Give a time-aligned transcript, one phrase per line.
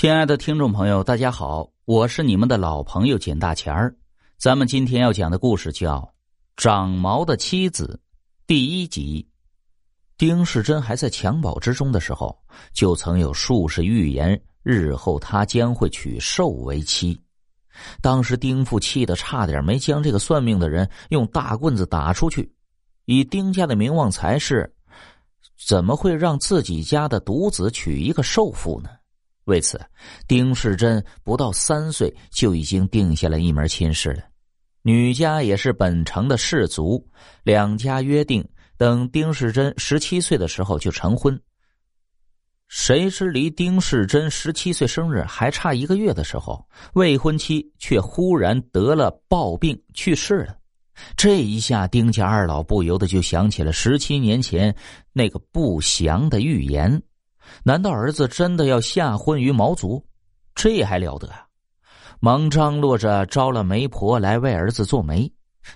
[0.00, 3.92] 亲爱的听众朋友，大家好，我是你们的老朋友简大钱儿。
[4.36, 5.96] 咱们今天要讲的故事叫
[6.56, 7.98] 《长毛的妻子》
[8.46, 9.28] 第一集。
[10.16, 12.38] 丁世珍还在襁褓之中的时候，
[12.72, 17.20] 就曾有术士预言，日后他将会娶寿为妻。
[18.00, 22.48] 当时丁父气得差点没将这个算命的人用大棍子打出去。
[23.06, 24.72] 以丁家的名望才是，
[25.66, 28.90] 怎么会让自己家的独子娶一个寿妇呢？
[29.48, 29.80] 为此，
[30.28, 34.22] 丁世珍不到三岁就已经定下了一门亲事了。
[34.82, 37.04] 女家也是本城的士族，
[37.42, 41.38] 两家约定等丁世珍十七岁的时候就成婚。
[42.68, 50.54] 谁知离丁世珍十七岁生日还差一个月的时候，未婚妻却忽然得了暴病去世了。
[51.16, 54.74] 这一下，丁家二老不由得就想起了十七年前
[55.14, 57.02] 那个不祥的预言。
[57.62, 60.04] 难道儿子真的要下婚于毛族？
[60.54, 61.44] 这还了得啊！
[62.20, 65.30] 忙张罗着招了媒婆来为儿子做媒，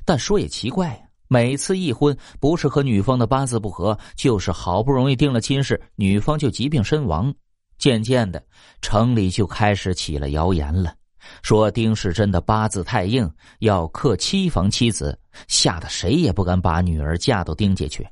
[0.05, 7.33] 但说也奇怪呀，每次一婚，不是和女方的八字不合，就是好不容易定了亲事，女方就疾病身亡。
[7.79, 8.43] 渐渐的，
[8.81, 10.95] 城里就开始起了谣言了，
[11.43, 18.07] 说丁世珍的八字太硬，要克妻房妻子，吓得谁也不敢把女儿嫁到丁家去。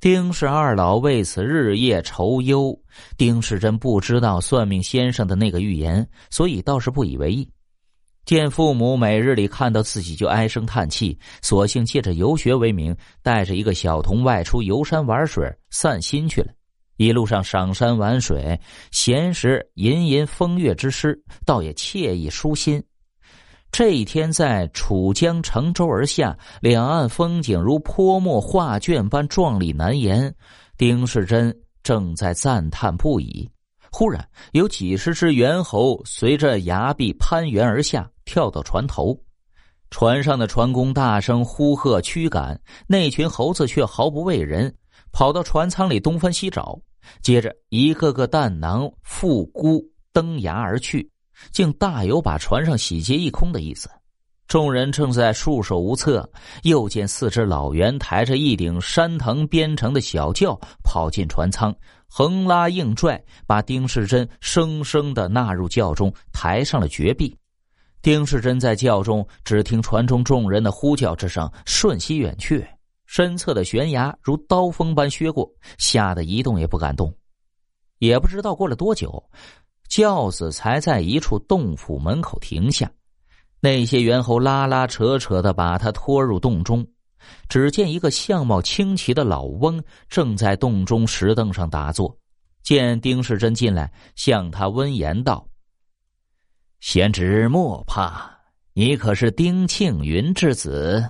[0.00, 2.74] 丁氏二老为此日夜愁忧。
[3.18, 7.46] 丁世珍不知道算命先生的那个预言，所以倒是不以为意。
[8.24, 16.50] 见父母每日里看到自己就唉声叹气，索性借着游学为名，带着一个小童外出游山玩水、散心去了。
[16.96, 18.58] 一路上赏山玩水，
[18.92, 22.82] 闲时吟吟风月之诗，倒也惬意舒心。
[23.72, 30.34] 这一天，在楚江乘舟而下，两岸风景如泼墨画卷般壮丽难言。
[30.76, 33.48] 丁世珍正在赞叹不已，
[33.92, 39.16] 忽然有几十只猿猴随着崖壁攀援而下，跳到船头。
[39.88, 44.74] 船上的船工大声呼喝驱赶，那群猴子却毫不畏人，
[45.12, 46.78] 跑到船舱里东翻西找，
[47.22, 49.80] 接着一个个蛋囊复孤
[50.12, 51.08] 登崖而去。
[51.50, 53.88] 竟大有把船上洗劫一空的意思。
[54.46, 56.28] 众人正在束手无策，
[56.64, 61.72] 又见四只老猿抬着一顶山藤编成的小轿跑进船舱，
[62.08, 67.36] 横拉硬拽，把丁世珍生生的纳入轿中，抬上了绝壁。
[68.02, 72.66] 丁世珍在轿中，只听船中众人的呼叫之声瞬息远去，
[73.06, 75.48] 身侧的悬崖如刀锋般削过，
[75.78, 77.14] 吓得一动也不敢动。
[77.98, 79.22] 也不知道过了多久。
[79.90, 82.90] 轿子才在一处洞府门口停下，
[83.60, 86.86] 那些猿猴拉拉扯扯的把他拖入洞中。
[87.50, 92.16] 只见一个相貌清奇的老翁正在洞中石凳上打坐，
[92.62, 95.46] 见丁世珍进来，向他温言道
[96.80, 98.30] ：“贤侄莫怕，
[98.72, 101.04] 你可是丁庆云之子？”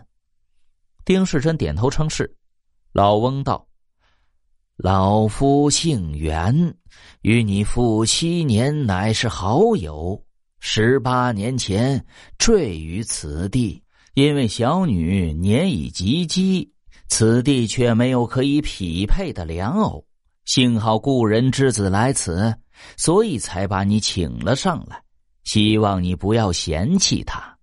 [1.05, 2.35] 丁世珍点头称是。
[2.93, 3.65] 老翁道。
[4.83, 6.75] 老夫姓袁，
[7.21, 10.19] 与你父七年乃是好友。
[10.59, 12.03] 十八年前
[12.39, 13.83] 坠于此地，
[14.15, 16.67] 因为小女年已及笄，
[17.09, 20.03] 此地却没有可以匹配的良偶。
[20.47, 22.57] 幸好故人之子来此，
[22.97, 24.99] 所以才把你请了上来。
[25.45, 27.55] 希望你不要嫌弃他。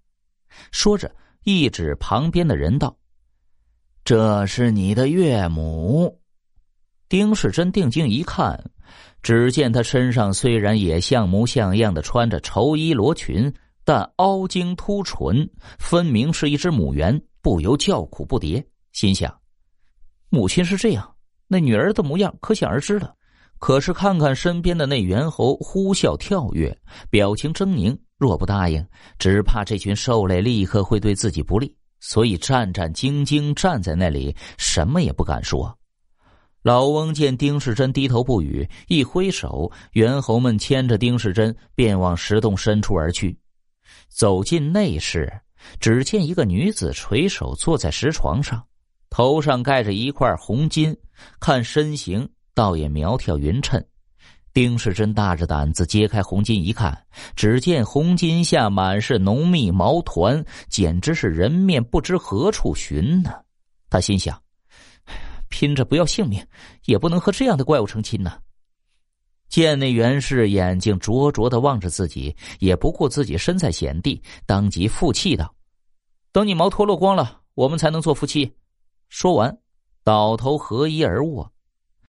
[0.72, 1.12] 说着，
[1.46, 2.96] 一指旁边的人道
[4.06, 6.16] ：“这是你的岳母。”
[7.10, 8.62] 丁世珍定睛一看，
[9.22, 13.54] 只见他身上虽然也像模像样的穿着绸衣罗裙，
[13.86, 18.64] 但凹睛凸唇，分明是一只母猿，不由叫苦不迭。
[18.92, 19.34] 心想：
[20.30, 21.16] 母亲是这样，
[21.48, 23.14] 那女儿的模样可想而知了。
[23.60, 26.78] 可是看看身边的那猿猴，呼啸跳跃，
[27.10, 28.86] 表情狰狞，若不答应，
[29.18, 35.77] 只怕这群兽类立刻会对自己不利，所以战战兢兢站在那里，什么也不敢说。
[36.64, 43.38] 老翁见丁世珍低头不语，一挥手，猿猴们牵着丁世珍便往石洞深处而去。
[44.10, 45.32] 走进内室，
[45.80, 48.62] 只见一个女子垂手坐在石床上，
[49.10, 50.94] 头上盖着一块红巾，
[51.40, 53.82] 看身形倒也苗条匀称。
[54.52, 57.06] 丁世珍大着胆子揭开红巾一看，
[57.36, 63.32] 只见红巾下满是浓密毛团，简直是人面不知何处寻呢。
[63.90, 64.42] 他心想。
[65.58, 66.46] 拼着不要性命，
[66.86, 68.34] 也不能和这样的怪物成亲呢。
[69.50, 75.52] 见那袁氏眼睛灼灼的望着自己，也不顾自己身在险地，当即负气道
[76.32, 78.54] ：“等你毛脱落光了，我们才能做夫妻。”
[79.10, 79.58] 说完，
[80.04, 81.52] 倒头合衣而卧。